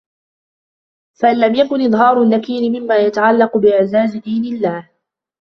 فَإِنْ 1.19 1.39
لَمْ 1.39 1.55
يَكُنْ 1.55 1.81
إظْهَارُ 1.81 2.21
النَّكِيرِ 2.21 2.69
مِمَّا 2.81 2.95
يَتَعَلَّقُ 2.97 3.57
بِإِعْزَازِ 3.57 4.17
دِينِ 4.17 4.55
اللَّهِ 4.55 4.89